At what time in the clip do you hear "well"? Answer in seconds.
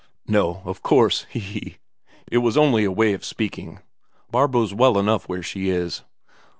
4.73-4.97